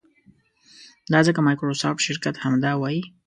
[1.11, 3.01] دا ځکه مایکروسافټ شرکت همدا وایي.